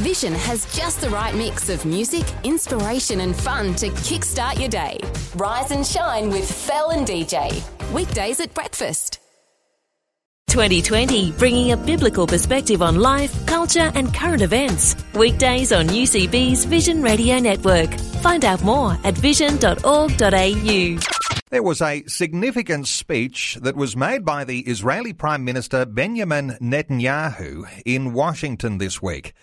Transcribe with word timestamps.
Vision 0.00 0.32
has 0.32 0.64
just 0.74 1.02
the 1.02 1.10
right 1.10 1.34
mix 1.34 1.68
of 1.68 1.84
music, 1.84 2.24
inspiration, 2.44 3.20
and 3.20 3.36
fun 3.36 3.74
to 3.74 3.88
kickstart 3.90 4.58
your 4.58 4.70
day. 4.70 4.98
Rise 5.36 5.70
and 5.70 5.86
shine 5.86 6.30
with 6.30 6.50
Fel 6.50 6.90
and 6.90 7.06
DJ. 7.06 7.62
Weekdays 7.92 8.40
at 8.40 8.54
breakfast. 8.54 9.18
2020, 10.48 11.32
bringing 11.32 11.72
a 11.72 11.76
biblical 11.76 12.26
perspective 12.26 12.80
on 12.80 13.00
life, 13.00 13.46
culture, 13.46 13.92
and 13.94 14.14
current 14.14 14.40
events. 14.40 14.96
Weekdays 15.14 15.72
on 15.72 15.88
UCB's 15.88 16.64
Vision 16.64 17.02
Radio 17.02 17.38
Network. 17.38 17.92
Find 18.22 18.46
out 18.46 18.64
more 18.64 18.96
at 19.04 19.14
vision.org.au. 19.14 20.98
There 21.50 21.62
was 21.62 21.82
a 21.82 22.02
significant 22.06 22.88
speech 22.88 23.58
that 23.60 23.76
was 23.76 23.94
made 23.94 24.24
by 24.24 24.44
the 24.44 24.60
Israeli 24.60 25.12
Prime 25.12 25.44
Minister 25.44 25.84
Benjamin 25.84 26.56
Netanyahu 26.62 27.68
in 27.84 28.14
Washington 28.14 28.78
this 28.78 29.02
week. 29.02 29.34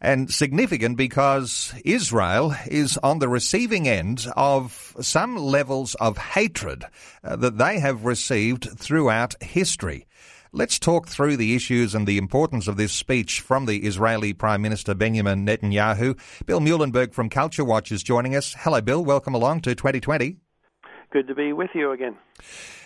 And 0.00 0.32
significant 0.32 0.96
because 0.96 1.74
Israel 1.84 2.54
is 2.66 2.96
on 3.02 3.18
the 3.18 3.28
receiving 3.28 3.86
end 3.86 4.26
of 4.34 4.96
some 5.00 5.36
levels 5.36 5.94
of 5.96 6.16
hatred 6.16 6.84
uh, 7.22 7.36
that 7.36 7.58
they 7.58 7.80
have 7.80 8.06
received 8.06 8.78
throughout 8.78 9.34
history. 9.42 10.06
Let's 10.52 10.78
talk 10.78 11.06
through 11.06 11.36
the 11.36 11.54
issues 11.54 11.94
and 11.94 12.06
the 12.06 12.18
importance 12.18 12.66
of 12.66 12.76
this 12.76 12.92
speech 12.92 13.40
from 13.40 13.66
the 13.66 13.86
Israeli 13.86 14.32
Prime 14.32 14.62
Minister 14.62 14.94
Benjamin 14.94 15.46
Netanyahu. 15.46 16.18
Bill 16.46 16.60
Muehlenberg 16.60 17.12
from 17.12 17.28
Culture 17.28 17.64
Watch 17.64 17.92
is 17.92 18.02
joining 18.02 18.34
us. 18.34 18.56
Hello, 18.58 18.80
Bill. 18.80 19.04
Welcome 19.04 19.34
along 19.34 19.60
to 19.60 19.74
2020. 19.74 20.38
Good 21.12 21.28
to 21.28 21.34
be 21.34 21.52
with 21.52 21.70
you 21.74 21.92
again. 21.92 22.16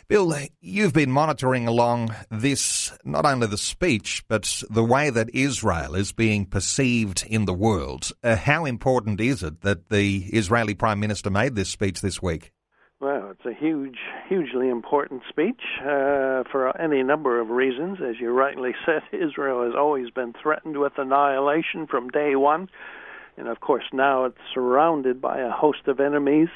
Bill, 0.06 0.34
you've 0.60 0.92
been 0.92 1.10
monitoring 1.10 1.66
along 1.66 2.14
this, 2.30 2.92
not 3.04 3.24
only 3.24 3.46
the 3.46 3.56
speech, 3.56 4.22
but 4.28 4.62
the 4.68 4.84
way 4.84 5.08
that 5.08 5.30
Israel 5.32 5.94
is 5.94 6.12
being 6.12 6.44
perceived 6.44 7.24
in 7.26 7.46
the 7.46 7.54
world. 7.54 8.12
Uh, 8.22 8.36
how 8.36 8.66
important 8.66 9.18
is 9.18 9.42
it 9.42 9.62
that 9.62 9.88
the 9.88 10.24
Israeli 10.24 10.74
Prime 10.74 11.00
Minister 11.00 11.30
made 11.30 11.54
this 11.54 11.70
speech 11.70 12.02
this 12.02 12.20
week? 12.20 12.52
Well, 13.00 13.30
it's 13.30 13.46
a 13.46 13.58
huge, 13.58 13.96
hugely 14.28 14.68
important 14.68 15.22
speech 15.28 15.62
uh, 15.80 16.44
for 16.52 16.72
any 16.78 17.02
number 17.02 17.40
of 17.40 17.48
reasons. 17.48 17.98
As 18.06 18.16
you 18.20 18.30
rightly 18.30 18.72
said, 18.86 19.02
Israel 19.10 19.64
has 19.64 19.74
always 19.74 20.10
been 20.10 20.34
threatened 20.42 20.76
with 20.76 20.92
annihilation 20.98 21.86
from 21.86 22.10
day 22.10 22.36
one. 22.36 22.68
And 23.38 23.48
of 23.48 23.60
course, 23.60 23.84
now 23.92 24.26
it's 24.26 24.38
surrounded 24.52 25.20
by 25.20 25.40
a 25.40 25.50
host 25.50 25.88
of 25.88 25.98
enemies 25.98 26.48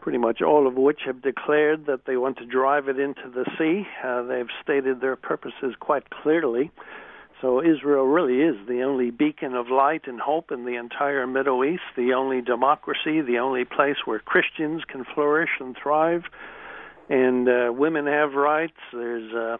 pretty 0.00 0.18
much 0.18 0.40
all 0.42 0.66
of 0.66 0.74
which 0.74 1.00
have 1.06 1.22
declared 1.22 1.86
that 1.86 2.06
they 2.06 2.16
want 2.16 2.38
to 2.38 2.46
drive 2.46 2.88
it 2.88 2.98
into 2.98 3.28
the 3.34 3.44
sea. 3.58 3.86
Uh, 4.04 4.22
they've 4.22 4.50
stated 4.62 5.00
their 5.00 5.16
purposes 5.16 5.74
quite 5.80 6.08
clearly. 6.10 6.70
So 7.40 7.62
Israel 7.62 8.04
really 8.04 8.40
is 8.40 8.56
the 8.66 8.82
only 8.82 9.10
beacon 9.10 9.54
of 9.54 9.68
light 9.68 10.02
and 10.06 10.20
hope 10.20 10.50
in 10.50 10.64
the 10.64 10.74
entire 10.74 11.26
Middle 11.26 11.64
East, 11.64 11.82
the 11.96 12.12
only 12.14 12.40
democracy, 12.40 13.20
the 13.20 13.38
only 13.38 13.64
place 13.64 13.96
where 14.04 14.18
Christians 14.18 14.82
can 14.88 15.04
flourish 15.14 15.50
and 15.60 15.76
thrive. 15.80 16.24
And 17.08 17.48
uh, 17.48 17.72
women 17.72 18.06
have 18.06 18.32
rights. 18.32 18.76
There's 18.92 19.32
uh, 19.32 19.58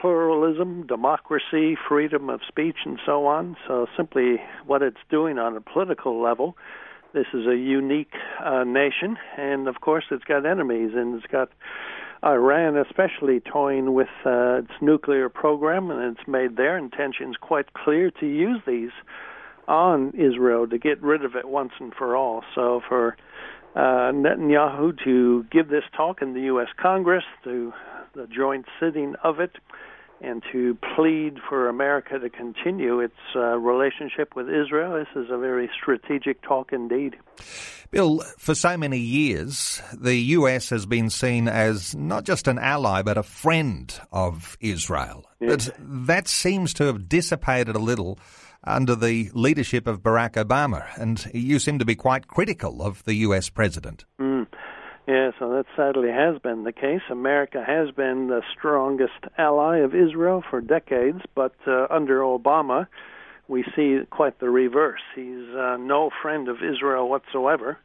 pluralism, 0.00 0.86
democracy, 0.86 1.76
freedom 1.88 2.28
of 2.28 2.40
speech, 2.48 2.76
and 2.84 2.98
so 3.06 3.26
on. 3.26 3.56
So 3.66 3.86
simply 3.96 4.42
what 4.66 4.82
it's 4.82 5.00
doing 5.08 5.38
on 5.38 5.56
a 5.56 5.60
political 5.60 6.20
level 6.20 6.56
this 7.12 7.26
is 7.34 7.46
a 7.46 7.56
unique 7.56 8.12
uh, 8.44 8.64
nation, 8.64 9.16
and 9.36 9.68
of 9.68 9.80
course, 9.80 10.04
it's 10.10 10.24
got 10.24 10.46
enemies, 10.46 10.92
and 10.94 11.16
it's 11.16 11.30
got 11.30 11.50
Iran, 12.24 12.76
especially 12.76 13.40
toying 13.40 13.94
with 13.94 14.08
uh, 14.24 14.58
its 14.58 14.72
nuclear 14.80 15.28
program, 15.28 15.90
and 15.90 16.16
it's 16.16 16.28
made 16.28 16.56
their 16.56 16.76
intentions 16.76 17.36
quite 17.40 17.72
clear 17.72 18.10
to 18.20 18.26
use 18.26 18.60
these 18.66 18.90
on 19.66 20.10
Israel 20.10 20.68
to 20.68 20.78
get 20.78 21.02
rid 21.02 21.24
of 21.24 21.34
it 21.34 21.48
once 21.48 21.72
and 21.80 21.94
for 21.94 22.16
all. 22.16 22.42
So, 22.54 22.82
for 22.88 23.16
uh, 23.74 24.12
Netanyahu 24.12 24.98
to 25.04 25.44
give 25.50 25.68
this 25.68 25.84
talk 25.96 26.22
in 26.22 26.34
the 26.34 26.42
U.S. 26.42 26.68
Congress, 26.76 27.24
to 27.44 27.72
the 28.14 28.26
joint 28.26 28.66
sitting 28.80 29.14
of 29.22 29.40
it, 29.40 29.52
and 30.20 30.42
to 30.52 30.76
plead 30.96 31.38
for 31.48 31.68
America 31.68 32.18
to 32.18 32.28
continue 32.28 33.00
its 33.00 33.14
uh, 33.34 33.58
relationship 33.58 34.36
with 34.36 34.48
Israel. 34.48 34.94
This 34.94 35.24
is 35.24 35.30
a 35.30 35.38
very 35.38 35.70
strategic 35.74 36.42
talk 36.42 36.72
indeed. 36.72 37.16
Bill, 37.90 38.22
for 38.38 38.54
so 38.54 38.76
many 38.76 38.98
years, 38.98 39.82
the 39.92 40.14
US 40.16 40.70
has 40.70 40.86
been 40.86 41.10
seen 41.10 41.48
as 41.48 41.94
not 41.94 42.24
just 42.24 42.46
an 42.46 42.58
ally, 42.58 43.02
but 43.02 43.18
a 43.18 43.22
friend 43.22 43.92
of 44.12 44.56
Israel. 44.60 45.24
Yes. 45.40 45.70
But 45.70 46.06
that 46.08 46.28
seems 46.28 46.72
to 46.74 46.84
have 46.84 47.08
dissipated 47.08 47.74
a 47.74 47.80
little 47.80 48.18
under 48.62 48.94
the 48.94 49.30
leadership 49.32 49.86
of 49.86 50.02
Barack 50.02 50.32
Obama, 50.32 50.86
and 50.98 51.30
you 51.32 51.58
seem 51.58 51.78
to 51.78 51.84
be 51.84 51.94
quite 51.94 52.28
critical 52.28 52.82
of 52.82 53.02
the 53.04 53.14
US 53.14 53.48
president. 53.48 54.04
Mm. 54.20 54.29
Yeah, 55.08 55.30
so 55.38 55.50
that 55.50 55.64
sadly 55.76 56.10
has 56.10 56.38
been 56.40 56.64
the 56.64 56.72
case. 56.72 57.00
America 57.10 57.64
has 57.66 57.90
been 57.90 58.28
the 58.28 58.42
strongest 58.56 59.24
ally 59.38 59.78
of 59.78 59.94
Israel 59.94 60.42
for 60.48 60.60
decades, 60.60 61.20
but 61.34 61.54
uh, 61.66 61.86
under 61.90 62.20
Obama, 62.20 62.86
we 63.48 63.64
see 63.74 63.98
quite 64.10 64.38
the 64.38 64.50
reverse. 64.50 65.00
He's 65.16 65.48
uh, 65.56 65.76
no 65.78 66.10
friend 66.22 66.48
of 66.48 66.58
Israel 66.58 67.08
whatsoever. 67.08 67.78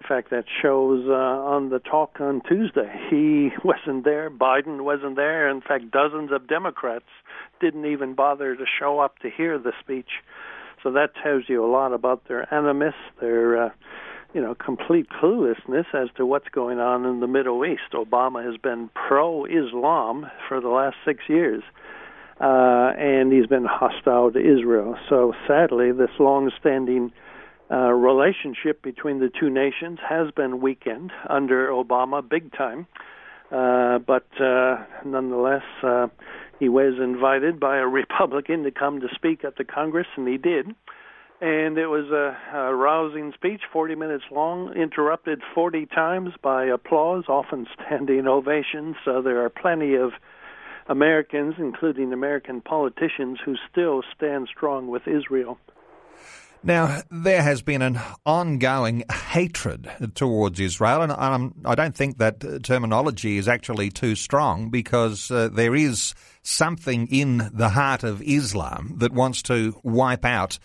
In 0.00 0.08
fact, 0.08 0.30
that 0.30 0.44
shows 0.62 1.04
uh, 1.06 1.12
on 1.12 1.68
the 1.68 1.78
talk 1.78 2.16
on 2.20 2.40
Tuesday. 2.48 2.90
He 3.10 3.50
wasn't 3.62 4.04
there. 4.04 4.30
Biden 4.30 4.82
wasn't 4.82 5.16
there. 5.16 5.50
In 5.50 5.60
fact, 5.60 5.90
dozens 5.90 6.32
of 6.32 6.48
Democrats 6.48 7.10
didn't 7.60 7.84
even 7.84 8.14
bother 8.14 8.56
to 8.56 8.64
show 8.78 9.00
up 9.00 9.18
to 9.18 9.28
hear 9.28 9.58
the 9.58 9.72
speech. 9.80 10.08
So 10.82 10.92
that 10.92 11.10
tells 11.22 11.44
you 11.48 11.62
a 11.62 11.70
lot 11.70 11.92
about 11.92 12.26
their 12.28 12.52
animus, 12.54 12.94
their 13.20 13.64
uh, 13.64 13.70
you 14.34 14.40
know, 14.40 14.54
complete 14.54 15.08
cluelessness 15.08 15.86
as 15.92 16.08
to 16.16 16.24
what's 16.24 16.48
going 16.48 16.78
on 16.78 17.04
in 17.04 17.20
the 17.20 17.26
Middle 17.26 17.64
East. 17.64 17.92
Obama 17.94 18.44
has 18.44 18.56
been 18.56 18.90
pro-Islam 18.94 20.30
for 20.48 20.60
the 20.60 20.68
last 20.68 20.96
six 21.04 21.24
years, 21.28 21.62
uh, 22.40 22.92
and 22.96 23.32
he's 23.32 23.46
been 23.46 23.64
hostile 23.64 24.30
to 24.30 24.38
Israel. 24.38 24.96
So 25.08 25.32
sadly, 25.48 25.92
this 25.92 26.10
long-standing 26.18 27.12
uh, 27.70 27.92
relationship 27.92 28.82
between 28.82 29.18
the 29.18 29.30
two 29.38 29.50
nations 29.50 29.98
has 30.08 30.30
been 30.32 30.60
weakened 30.60 31.12
under 31.28 31.68
Obama, 31.68 32.26
big 32.26 32.52
time. 32.52 32.86
Uh, 33.50 33.98
but 33.98 34.26
uh, 34.40 34.76
nonetheless, 35.04 35.64
uh, 35.82 36.06
he 36.60 36.68
was 36.68 36.94
invited 37.02 37.58
by 37.58 37.78
a 37.78 37.86
Republican 37.86 38.62
to 38.62 38.70
come 38.70 39.00
to 39.00 39.08
speak 39.14 39.44
at 39.44 39.56
the 39.56 39.64
Congress, 39.64 40.06
and 40.16 40.28
he 40.28 40.36
did 40.36 40.66
and 41.40 41.78
it 41.78 41.86
was 41.86 42.10
a, 42.10 42.36
a 42.56 42.74
rousing 42.74 43.32
speech, 43.32 43.62
40 43.72 43.94
minutes 43.94 44.24
long, 44.30 44.74
interrupted 44.74 45.40
40 45.54 45.86
times 45.86 46.32
by 46.42 46.66
applause, 46.66 47.24
often 47.28 47.66
standing 47.74 48.26
ovations. 48.26 48.96
So 49.04 49.22
there 49.22 49.42
are 49.44 49.48
plenty 49.48 49.94
of 49.94 50.12
Americans, 50.86 51.54
including 51.58 52.12
American 52.12 52.60
politicians, 52.60 53.38
who 53.44 53.54
still 53.70 54.02
stand 54.14 54.48
strong 54.54 54.88
with 54.88 55.08
Israel. 55.08 55.58
Now, 56.62 57.00
there 57.10 57.42
has 57.42 57.62
been 57.62 57.80
an 57.80 57.98
ongoing 58.26 59.04
hatred 59.10 59.90
towards 60.14 60.60
Israel, 60.60 61.00
and 61.00 61.12
um, 61.12 61.54
I 61.64 61.74
don't 61.74 61.96
think 61.96 62.18
that 62.18 62.62
terminology 62.62 63.38
is 63.38 63.48
actually 63.48 63.88
too 63.88 64.14
strong 64.14 64.68
because 64.68 65.30
uh, 65.30 65.48
there 65.50 65.74
is 65.74 66.14
something 66.42 67.06
in 67.06 67.50
the 67.54 67.70
heart 67.70 68.04
of 68.04 68.20
Islam 68.20 68.96
that 68.98 69.12
wants 69.12 69.40
to 69.44 69.80
wipe 69.82 70.26
out 70.26 70.58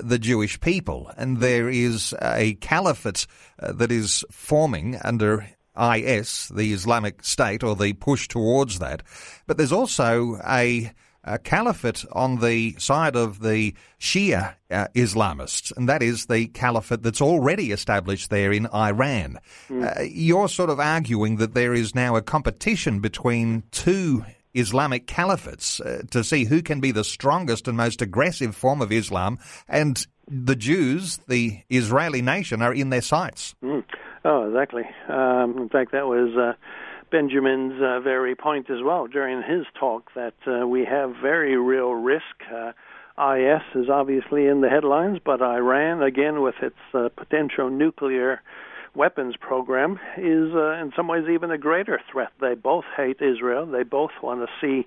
the 0.00 0.18
Jewish 0.18 0.60
people. 0.60 1.10
And 1.16 1.38
there 1.38 1.68
is 1.68 2.14
a 2.20 2.54
caliphate 2.54 3.26
uh, 3.60 3.72
that 3.72 3.92
is 3.92 4.24
forming 4.30 4.96
under 5.02 5.46
IS, 5.78 6.48
the 6.48 6.72
Islamic 6.72 7.22
State, 7.24 7.62
or 7.62 7.76
the 7.76 7.92
push 7.94 8.28
towards 8.28 8.78
that. 8.80 9.02
But 9.46 9.56
there's 9.56 9.72
also 9.72 10.40
a, 10.46 10.92
a 11.22 11.38
caliphate 11.38 12.04
on 12.12 12.40
the 12.40 12.74
side 12.78 13.14
of 13.14 13.40
the 13.40 13.74
Shia 14.00 14.54
uh, 14.70 14.88
Islamists, 14.94 15.76
and 15.76 15.88
that 15.88 16.02
is 16.02 16.26
the 16.26 16.48
caliphate 16.48 17.02
that's 17.02 17.22
already 17.22 17.70
established 17.70 18.30
there 18.30 18.52
in 18.52 18.66
Iran. 18.66 19.38
Mm. 19.68 19.98
Uh, 19.98 20.02
you're 20.02 20.48
sort 20.48 20.70
of 20.70 20.80
arguing 20.80 21.36
that 21.36 21.54
there 21.54 21.74
is 21.74 21.94
now 21.94 22.16
a 22.16 22.22
competition 22.22 23.00
between 23.00 23.62
two 23.70 24.24
Islamic 24.54 25.06
caliphates 25.06 25.80
uh, 25.84 26.06
to 26.10 26.24
see 26.24 26.44
who 26.44 26.62
can 26.62 26.80
be 26.80 26.90
the 26.90 27.04
strongest 27.04 27.68
and 27.68 27.76
most 27.76 28.02
aggressive 28.02 28.54
form 28.54 28.82
of 28.82 28.92
Islam, 28.92 29.38
and 29.68 30.06
the 30.26 30.56
Jews, 30.56 31.18
the 31.28 31.60
Israeli 31.70 32.22
nation, 32.22 32.62
are 32.62 32.74
in 32.74 32.90
their 32.90 33.02
sights. 33.02 33.54
Mm. 33.62 33.84
Oh, 34.24 34.48
exactly. 34.48 34.84
Um, 35.08 35.58
in 35.58 35.68
fact, 35.68 35.92
that 35.92 36.06
was. 36.06 36.36
Uh, 36.36 36.52
Benjamin's 37.10 37.80
uh, 37.80 38.00
very 38.00 38.34
point 38.34 38.68
as 38.68 38.82
well 38.84 39.06
during 39.06 39.42
his 39.42 39.64
talk 39.80 40.10
that 40.14 40.34
uh, 40.46 40.66
we 40.66 40.84
have 40.84 41.14
very 41.22 41.56
real 41.56 41.94
risk. 41.94 42.22
Uh, 42.54 42.72
IS 43.18 43.62
is 43.74 43.88
obviously 43.88 44.46
in 44.46 44.60
the 44.60 44.68
headlines, 44.68 45.18
but 45.24 45.42
Iran, 45.42 46.02
again, 46.02 46.40
with 46.40 46.54
its 46.62 46.76
uh, 46.94 47.08
potential 47.16 47.70
nuclear 47.70 48.42
weapons 48.98 49.36
program 49.40 49.92
is 50.18 50.52
uh, 50.54 50.72
in 50.72 50.92
some 50.96 51.06
ways 51.06 51.24
even 51.32 51.52
a 51.52 51.56
greater 51.56 52.00
threat. 52.10 52.32
They 52.40 52.54
both 52.54 52.84
hate 52.96 53.18
Israel. 53.22 53.64
They 53.64 53.84
both 53.84 54.10
want 54.22 54.40
to 54.40 54.48
see 54.60 54.86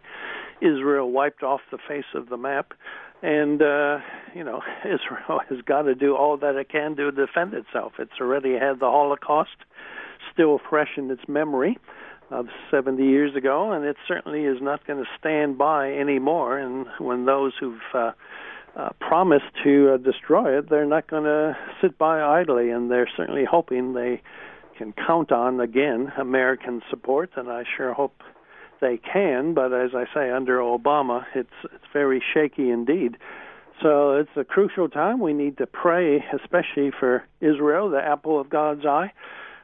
Israel 0.61 1.09
wiped 1.09 1.41
off 1.41 1.61
the 1.71 1.77
face 1.87 2.05
of 2.13 2.27
the 2.29 2.37
map. 2.37 2.73
And, 3.23 3.61
uh, 3.61 3.99
you 4.35 4.43
know, 4.43 4.61
Israel 4.85 5.39
has 5.49 5.61
got 5.65 5.83
to 5.83 5.95
do 5.95 6.15
all 6.15 6.37
that 6.37 6.55
it 6.55 6.69
can 6.69 6.93
do 6.95 7.09
to 7.09 7.25
defend 7.25 7.53
itself. 7.53 7.93
It's 7.99 8.19
already 8.19 8.53
had 8.53 8.79
the 8.79 8.91
Holocaust 8.91 9.55
still 10.33 10.59
fresh 10.69 10.89
in 10.97 11.09
its 11.09 11.23
memory 11.27 11.79
of 12.29 12.47
70 12.69 13.03
years 13.03 13.35
ago, 13.35 13.71
and 13.71 13.85
it 13.85 13.95
certainly 14.07 14.43
is 14.43 14.57
not 14.61 14.85
going 14.85 15.03
to 15.03 15.09
stand 15.19 15.57
by 15.57 15.91
anymore. 15.93 16.57
And 16.57 16.85
when 16.99 17.25
those 17.25 17.53
who've 17.59 17.79
uh, 17.93 18.11
uh, 18.75 18.89
promised 18.99 19.45
to 19.63 19.93
uh, 19.93 19.97
destroy 19.97 20.57
it, 20.57 20.69
they're 20.69 20.85
not 20.85 21.09
going 21.09 21.23
to 21.23 21.57
sit 21.81 21.97
by 21.97 22.21
idly, 22.21 22.69
and 22.69 22.89
they're 22.89 23.09
certainly 23.17 23.45
hoping 23.45 23.93
they 23.93 24.21
can 24.77 24.93
count 24.93 25.31
on 25.31 25.59
again 25.59 26.11
American 26.17 26.81
support, 26.89 27.31
and 27.35 27.49
I 27.49 27.63
sure 27.77 27.93
hope 27.93 28.21
they 28.79 28.97
can. 28.97 29.53
But 29.53 29.73
as 29.73 29.91
I 29.93 30.05
say, 30.13 30.31
under 30.31 30.57
Obama, 30.59 31.25
it's 31.35 31.49
it's 31.65 31.83
very 31.93 32.23
shaky 32.33 32.69
indeed. 32.69 33.17
So 33.81 34.13
it's 34.13 34.31
a 34.35 34.43
crucial 34.43 34.89
time. 34.89 35.19
We 35.19 35.33
need 35.33 35.57
to 35.57 35.67
pray, 35.67 36.23
especially 36.33 36.91
for 36.97 37.23
Israel, 37.41 37.89
the 37.89 38.01
apple 38.01 38.39
of 38.39 38.49
God's 38.49 38.85
eye. 38.85 39.11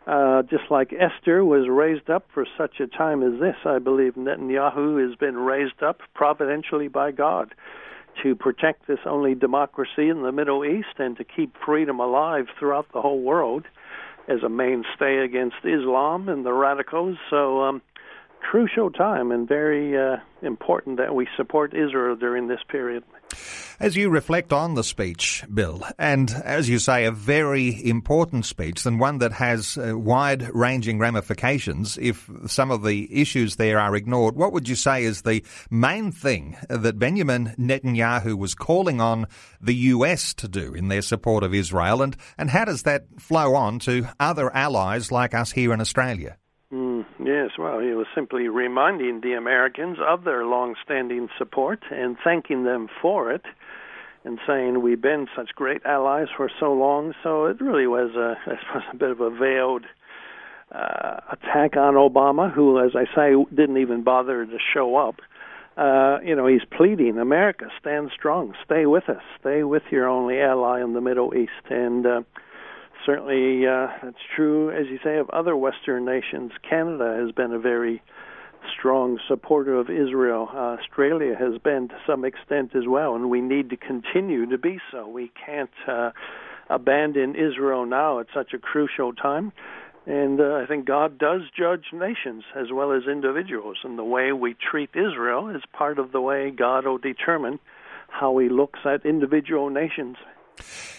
Uh, 0.05 0.41
just 0.43 0.63
like 0.69 0.93
Esther 0.93 1.43
was 1.43 1.67
raised 1.67 2.09
up 2.09 2.25
for 2.33 2.45
such 2.57 2.79
a 2.79 2.87
time 2.87 3.21
as 3.21 3.39
this, 3.41 3.57
I 3.65 3.79
believe 3.79 4.13
Netanyahu 4.13 5.05
has 5.05 5.17
been 5.17 5.35
raised 5.35 5.83
up 5.83 5.99
providentially 6.13 6.87
by 6.87 7.11
God 7.11 7.53
to 8.23 8.35
protect 8.35 8.87
this 8.87 8.99
only 9.05 9.35
democracy 9.35 10.09
in 10.09 10.23
the 10.23 10.31
Middle 10.31 10.65
East 10.65 10.99
and 10.99 11.17
to 11.17 11.23
keep 11.23 11.55
freedom 11.65 11.99
alive 11.99 12.47
throughout 12.59 12.91
the 12.93 13.01
whole 13.01 13.21
world 13.21 13.65
as 14.27 14.43
a 14.43 14.49
mainstay 14.49 15.19
against 15.19 15.57
Islam 15.63 16.27
and 16.29 16.45
the 16.45 16.53
radicals. 16.53 17.17
So, 17.29 17.63
um, 17.63 17.81
crucial 18.39 18.91
time 18.91 19.31
and 19.31 19.47
very 19.47 19.97
uh, 19.97 20.17
important 20.41 20.97
that 20.97 21.15
we 21.15 21.27
support 21.35 21.73
Israel 21.73 22.15
during 22.15 22.47
this 22.47 22.61
period. 22.67 23.03
As 23.79 23.95
you 23.95 24.09
reflect 24.09 24.51
on 24.51 24.73
the 24.73 24.83
speech, 24.83 25.43
Bill, 25.53 25.83
and 25.99 26.31
as 26.31 26.67
you 26.67 26.79
say, 26.79 27.05
a 27.05 27.11
very 27.11 27.87
important 27.87 28.47
speech, 28.47 28.83
and 28.87 28.99
one 28.99 29.19
that 29.19 29.33
has 29.33 29.77
uh, 29.77 29.95
wide 29.95 30.49
ranging 30.51 30.97
ramifications 30.97 31.95
if 32.01 32.27
some 32.47 32.71
of 32.71 32.83
the 32.83 33.21
issues 33.21 33.57
there 33.57 33.79
are 33.79 33.95
ignored, 33.95 34.35
what 34.35 34.51
would 34.51 34.67
you 34.67 34.73
say 34.73 35.03
is 35.03 35.21
the 35.21 35.43
main 35.69 36.11
thing 36.11 36.57
that 36.69 36.97
Benjamin 36.97 37.53
Netanyahu 37.59 38.35
was 38.35 38.55
calling 38.55 38.99
on 38.99 39.27
the 39.61 39.75
US 39.75 40.33
to 40.33 40.47
do 40.47 40.73
in 40.73 40.87
their 40.87 41.03
support 41.03 41.43
of 41.43 41.53
Israel, 41.53 42.01
and, 42.01 42.17
and 42.35 42.49
how 42.49 42.65
does 42.65 42.81
that 42.81 43.05
flow 43.19 43.53
on 43.53 43.77
to 43.81 44.07
other 44.19 44.51
allies 44.55 45.11
like 45.11 45.35
us 45.35 45.51
here 45.51 45.71
in 45.71 45.81
Australia? 45.81 46.35
Mm, 46.73 47.05
yes, 47.23 47.51
well, 47.57 47.79
he 47.79 47.91
was 47.91 48.07
simply 48.13 48.49
reminding 48.49 49.21
the 49.21 49.33
Americans 49.33 49.99
of 50.05 50.23
their 50.23 50.45
long-standing 50.45 51.29
support 51.37 51.83
and 51.91 52.17
thanking 52.23 52.63
them 52.63 52.89
for 53.01 53.31
it, 53.31 53.43
and 54.27 54.39
saying 54.45 54.81
we've 54.81 55.01
been 55.01 55.27
such 55.35 55.55
great 55.55 55.81
allies 55.85 56.27
for 56.35 56.49
so 56.59 56.73
long. 56.73 57.13
So 57.23 57.45
it 57.45 57.59
really 57.61 57.87
was 57.87 58.11
a, 58.15 58.35
I 58.45 58.55
suppose, 58.59 58.83
a 58.91 58.95
bit 58.97 59.09
of 59.09 59.21
a 59.21 59.29
veiled 59.29 59.85
uh, 60.71 61.21
attack 61.31 61.77
on 61.77 61.95
Obama, 61.95 62.53
who, 62.53 62.79
as 62.83 62.91
I 62.95 63.05
say, 63.15 63.33
didn't 63.55 63.77
even 63.77 64.03
bother 64.03 64.45
to 64.45 64.57
show 64.73 64.97
up. 64.97 65.15
Uh, 65.77 66.19
you 66.23 66.35
know, 66.35 66.47
he's 66.47 66.65
pleading, 66.75 67.17
America, 67.17 67.67
stand 67.79 68.11
strong, 68.13 68.53
stay 68.65 68.85
with 68.85 69.07
us, 69.09 69.21
stay 69.39 69.63
with 69.63 69.83
your 69.91 70.07
only 70.07 70.39
ally 70.39 70.81
in 70.81 70.93
the 70.93 71.01
Middle 71.01 71.33
East, 71.35 71.65
and. 71.69 72.05
Uh, 72.05 72.21
certainly 73.05 73.65
uh, 73.65 73.87
it's 74.03 74.17
true, 74.35 74.69
as 74.69 74.87
you 74.87 74.99
say, 75.01 75.17
of 75.17 75.29
other 75.29 75.55
Western 75.55 76.03
nations. 76.03 76.51
Canada 76.67 77.17
has 77.17 77.31
been 77.31 77.53
a 77.53 77.59
very 77.59 78.01
strong 78.77 79.19
supporter 79.27 79.75
of 79.75 79.89
Israel. 79.89 80.49
Uh, 80.51 80.77
Australia 80.79 81.35
has 81.37 81.57
been 81.63 81.87
to 81.89 81.95
some 82.05 82.25
extent 82.25 82.75
as 82.75 82.83
well, 82.87 83.15
and 83.15 83.29
we 83.29 83.41
need 83.41 83.69
to 83.69 83.77
continue 83.77 84.45
to 84.47 84.57
be 84.57 84.79
so. 84.91 85.07
We 85.07 85.31
can't 85.45 85.69
uh, 85.87 86.11
abandon 86.69 87.35
Israel 87.35 87.85
now 87.85 88.19
at 88.19 88.27
such 88.33 88.53
a 88.53 88.59
crucial 88.59 89.13
time. 89.13 89.51
And 90.05 90.39
uh, 90.39 90.61
I 90.63 90.65
think 90.67 90.85
God 90.85 91.17
does 91.17 91.41
judge 91.57 91.85
nations 91.91 92.43
as 92.55 92.67
well 92.71 92.93
as 92.93 93.03
individuals, 93.11 93.77
and 93.83 93.97
the 93.97 94.05
way 94.05 94.31
we 94.31 94.53
treat 94.53 94.89
Israel 94.93 95.49
is 95.49 95.61
part 95.73 95.99
of 95.99 96.13
the 96.13 96.21
way 96.21 96.49
God 96.49 96.85
will 96.85 96.97
determine 96.97 97.59
how 98.07 98.37
He 98.37 98.47
looks 98.47 98.79
at 98.85 99.05
individual 99.05 99.69
nations. 99.69 100.15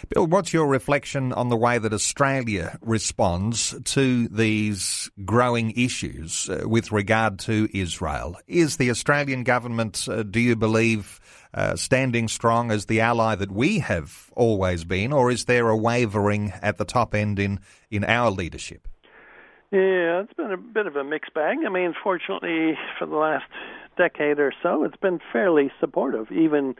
Bill, 0.08 0.26
what's 0.26 0.52
your 0.52 0.66
reflection 0.66 1.32
on 1.32 1.48
the 1.48 1.56
way 1.56 1.78
that 1.78 1.92
Australia 1.92 2.78
responds 2.82 3.74
to 3.84 4.28
these 4.28 5.10
growing 5.24 5.72
issues 5.72 6.48
uh, 6.48 6.68
with 6.68 6.92
regard 6.92 7.38
to 7.40 7.68
Israel? 7.72 8.36
Is 8.46 8.76
the 8.76 8.90
Australian 8.90 9.44
government, 9.44 10.08
uh, 10.08 10.22
do 10.22 10.40
you 10.40 10.56
believe, 10.56 11.20
uh, 11.54 11.76
standing 11.76 12.28
strong 12.28 12.70
as 12.70 12.86
the 12.86 13.00
ally 13.00 13.34
that 13.34 13.50
we 13.50 13.78
have 13.80 14.30
always 14.34 14.84
been, 14.84 15.12
or 15.12 15.30
is 15.30 15.46
there 15.46 15.68
a 15.68 15.76
wavering 15.76 16.52
at 16.62 16.78
the 16.78 16.84
top 16.84 17.14
end 17.14 17.38
in, 17.38 17.60
in 17.90 18.04
our 18.04 18.30
leadership? 18.30 18.86
Yeah, 19.70 20.22
it's 20.22 20.32
been 20.32 20.52
a 20.52 20.56
bit 20.56 20.86
of 20.86 20.96
a 20.96 21.04
mixed 21.04 21.34
bag. 21.34 21.58
I 21.66 21.68
mean, 21.68 21.94
fortunately, 22.02 22.78
for 22.98 23.06
the 23.06 23.16
last 23.16 23.44
decade 23.98 24.38
or 24.38 24.52
so, 24.62 24.84
it's 24.84 24.96
been 24.96 25.20
fairly 25.32 25.70
supportive, 25.80 26.32
even 26.32 26.74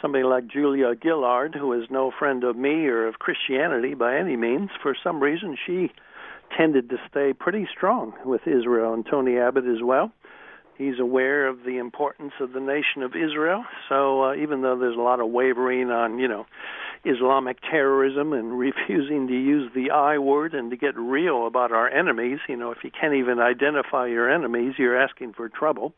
somebody 0.00 0.24
like 0.24 0.46
Julia 0.46 0.94
Gillard, 1.02 1.54
who 1.54 1.72
is 1.72 1.88
no 1.90 2.10
friend 2.16 2.44
of 2.44 2.56
me 2.56 2.86
or 2.86 3.06
of 3.06 3.18
Christianity 3.18 3.94
by 3.94 4.16
any 4.16 4.36
means, 4.36 4.70
for 4.82 4.96
some 5.02 5.20
reason 5.20 5.56
she 5.66 5.90
tended 6.56 6.90
to 6.90 6.96
stay 7.10 7.32
pretty 7.32 7.66
strong 7.76 8.12
with 8.24 8.42
Israel, 8.46 8.94
and 8.94 9.04
Tony 9.04 9.38
Abbott 9.38 9.64
as 9.64 9.82
well. 9.82 10.12
He's 10.76 10.98
aware 10.98 11.46
of 11.46 11.62
the 11.64 11.78
importance 11.78 12.32
of 12.40 12.52
the 12.52 12.60
nation 12.60 13.02
of 13.02 13.12
Israel. 13.14 13.64
So 13.88 14.24
uh, 14.24 14.34
even 14.34 14.62
though 14.62 14.76
there's 14.76 14.96
a 14.96 15.00
lot 15.00 15.20
of 15.20 15.28
wavering 15.28 15.90
on, 15.90 16.18
you 16.18 16.26
know, 16.26 16.46
Islamic 17.04 17.58
terrorism 17.60 18.32
and 18.32 18.58
refusing 18.58 19.28
to 19.28 19.34
use 19.34 19.70
the 19.74 19.90
I 19.90 20.18
word 20.18 20.54
and 20.54 20.70
to 20.70 20.76
get 20.76 20.96
real 20.96 21.46
about 21.46 21.70
our 21.70 21.88
enemies, 21.88 22.40
you 22.48 22.56
know, 22.56 22.72
if 22.72 22.78
you 22.82 22.90
can't 22.90 23.14
even 23.14 23.38
identify 23.38 24.08
your 24.08 24.30
enemies, 24.30 24.74
you're 24.78 25.00
asking 25.00 25.34
for 25.34 25.48
trouble 25.48 25.94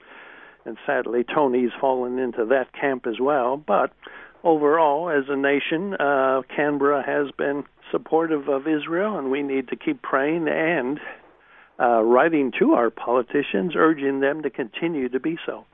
and 0.67 0.77
sadly 0.85 1.25
Tony's 1.25 1.71
fallen 1.81 2.19
into 2.19 2.45
that 2.47 2.73
camp 2.73 3.07
as 3.07 3.21
well. 3.21 3.57
But 3.57 3.93
overall, 4.45 5.09
as 5.09 5.25
a 5.29 5.37
nation, 5.37 5.95
uh, 5.95 6.43
Canberra 6.55 7.03
has 7.07 7.31
been 7.37 7.65
supportive 7.91 8.49
of 8.49 8.67
Israel, 8.67 9.19
and 9.19 9.31
we 9.31 9.43
need 9.43 9.69
to 9.69 9.77
keep 9.77 10.03
praying 10.03 10.49
and 10.49 10.99
uh, 11.79 12.03
writing 12.03 12.53
to 12.59 12.73
our 12.73 12.91
politicians, 12.91 13.73
urging 13.77 14.21
them 14.21 14.43
to 14.43 14.51
continue 14.51 15.09
to 15.09 15.21
be 15.21 15.39
so. 15.47 15.65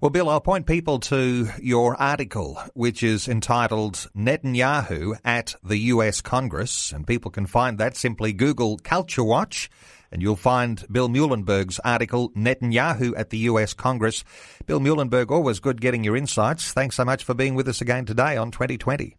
Well, 0.00 0.10
Bill, 0.10 0.28
I'll 0.28 0.40
point 0.40 0.66
people 0.66 0.98
to 1.00 1.48
your 1.60 2.00
article, 2.00 2.58
which 2.74 3.02
is 3.02 3.28
entitled 3.28 4.06
Netanyahu 4.16 5.18
at 5.24 5.54
the 5.62 5.78
US 5.78 6.20
Congress, 6.20 6.92
and 6.92 7.06
people 7.06 7.30
can 7.30 7.46
find 7.46 7.78
that 7.78 7.96
simply 7.96 8.32
Google 8.32 8.78
Culture 8.78 9.24
Watch 9.24 9.70
and 10.14 10.22
you'll 10.22 10.36
find 10.36 10.84
Bill 10.90 11.08
Muehlenberg's 11.08 11.80
article, 11.80 12.30
Netanyahu 12.30 13.14
at 13.16 13.30
the 13.30 13.38
US 13.38 13.74
Congress. 13.74 14.22
Bill 14.64 14.78
Muehlenberg, 14.78 15.30
always 15.30 15.58
good 15.58 15.80
getting 15.80 16.04
your 16.04 16.16
insights. 16.16 16.72
Thanks 16.72 16.94
so 16.94 17.04
much 17.04 17.24
for 17.24 17.34
being 17.34 17.56
with 17.56 17.68
us 17.68 17.80
again 17.80 18.04
today 18.06 18.36
on 18.36 18.52
2020. 18.52 19.16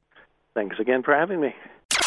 Thanks 0.54 0.78
again 0.80 1.04
for 1.04 1.14
having 1.14 1.42
me. 1.42 1.54